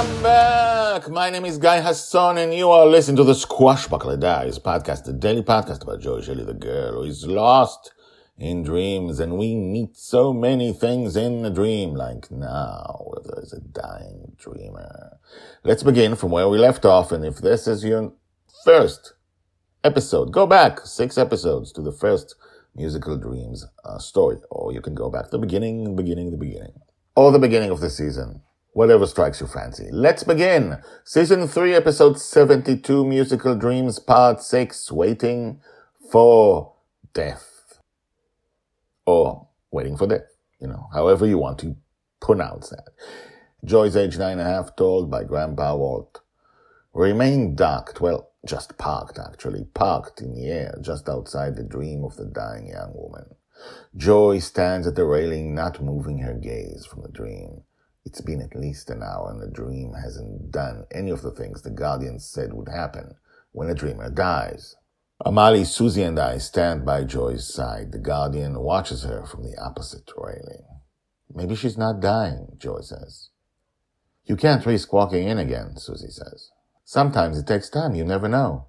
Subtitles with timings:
[0.00, 1.10] Welcome back.
[1.10, 5.12] My name is Guy Hasson, and you are listening to the Squashbuckler Diaries podcast, the
[5.12, 7.92] daily podcast about Joy Shelley, the girl who is lost
[8.38, 13.52] in dreams, and we meet so many things in a dream, like now, where there's
[13.52, 15.18] a dying dreamer.
[15.64, 18.14] Let's begin from where we left off, and if this is your
[18.64, 19.12] first
[19.84, 22.36] episode, go back six episodes to the first
[22.74, 26.80] musical dreams uh, story, or you can go back to the beginning, beginning, the beginning,
[27.14, 28.40] or the beginning of the season.
[28.72, 29.88] Whatever strikes your fancy.
[29.90, 30.78] Let's begin.
[31.02, 35.60] Season 3, episode 72, Musical Dreams, part 6, Waiting
[36.12, 36.74] for
[37.12, 37.80] Death.
[39.04, 41.76] Or Waiting for Death, you know, however you want to
[42.20, 42.90] pronounce that.
[43.64, 46.20] Joy's age nine and a half, told by Grandpa Walt.
[46.94, 52.16] Remained docked, well, just parked actually, parked in the air just outside the dream of
[52.16, 53.34] the dying young woman.
[53.96, 57.64] Joy stands at the railing, not moving her gaze from the dream.
[58.04, 61.62] It's been at least an hour and the dream hasn't done any of the things
[61.62, 63.14] the guardians said would happen
[63.52, 64.76] when a dreamer dies.
[65.24, 67.92] Amali, Susie, and I stand by Joy's side.
[67.92, 70.64] The guardian watches her from the opposite railing.
[71.32, 73.28] Maybe she's not dying, Joy says.
[74.24, 76.50] You can't risk walking in again, Susie says.
[76.84, 78.66] Sometimes it takes time, you never know.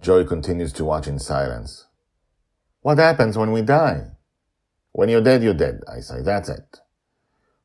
[0.00, 1.86] Joy continues to watch in silence.
[2.82, 4.12] What happens when we die?
[4.92, 6.22] When you're dead, you're dead, I say.
[6.22, 6.80] That's it.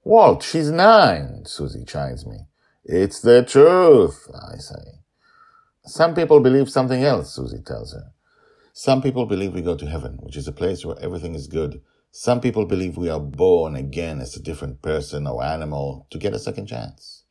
[0.04, 2.48] Walt, she's nine, Susie chides me.
[2.84, 5.00] It's the truth, I say.
[5.86, 8.12] Some people believe something else, Susie tells her.
[8.74, 11.82] Some people believe we go to heaven, which is a place where everything is good.
[12.12, 16.34] Some people believe we are born again as a different person or animal to get
[16.34, 17.26] a second chance.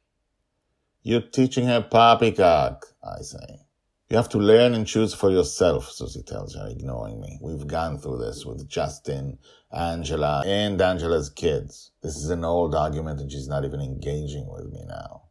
[1.03, 3.61] You're teaching her poppycock, I say.
[4.11, 7.39] You have to learn and choose for yourself, Susie tells her, ignoring me.
[7.41, 9.39] We've gone through this with Justin,
[9.71, 11.93] Angela, and Angela's kids.
[12.03, 15.29] This is an old argument and she's not even engaging with me now.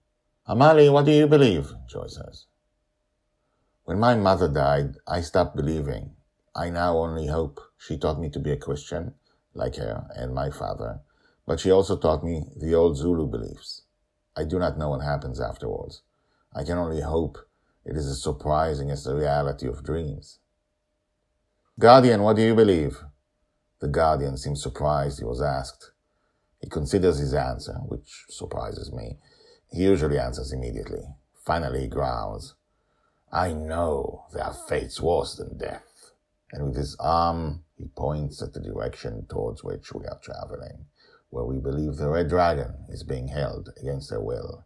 [0.47, 1.73] Amali, what do you believe?
[1.89, 2.45] Joy says.
[3.83, 6.11] When my mother died, I stopped believing.
[6.55, 7.59] I now only hope.
[7.77, 9.13] She taught me to be a Christian,
[9.53, 11.01] like her and my father,
[11.45, 13.81] but she also taught me the old Zulu beliefs.
[14.37, 16.01] I do not know what happens afterwards.
[16.55, 17.39] I can only hope
[17.89, 20.37] it is as surprising as the reality of dreams.
[21.79, 22.99] Guardian, what do you believe?
[23.79, 25.91] The guardian seems surprised he was asked.
[26.61, 29.17] He considers his answer, which surprises me.
[29.71, 31.01] He usually answers immediately.
[31.43, 32.55] Finally, he growls,
[33.31, 36.11] I know there are fates worse than death.
[36.51, 40.85] And with his arm, he points at the direction towards which we are traveling,
[41.31, 44.65] where we believe the red dragon is being held against her will.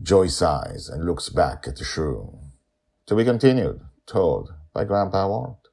[0.00, 2.50] Joy sighs and looks back at the shroom.
[3.06, 5.68] To be continued, told by Grandpa Walt.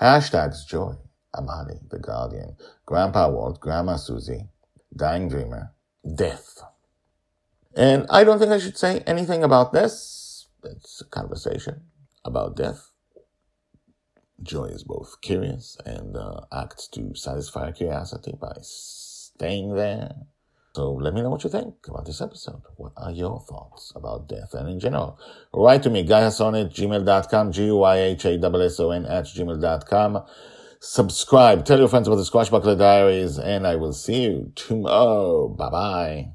[0.00, 0.94] Hashtags Joy,
[1.34, 4.48] Amali, the Guardian, Grandpa Walt, Grandma Susie,
[4.96, 5.72] Dying Dreamer,
[6.14, 6.62] Death.
[7.76, 10.48] And I don't think I should say anything about this.
[10.64, 11.82] It's a conversation
[12.24, 12.90] about death.
[14.42, 20.14] Joy is both curious and uh, acts to satisfy curiosity by staying there
[20.74, 22.62] so let me know what you think about this episode.
[22.76, 25.18] What are your thoughts about death and in general?
[25.52, 30.24] Write to me, guyhasson at gmail.com, G-Y-H-A-S-S-O-N at gmail.com.
[30.78, 35.48] Subscribe, tell your friends about the Squashbuckler Diaries, and I will see you tomorrow.
[35.48, 36.28] Bye bye.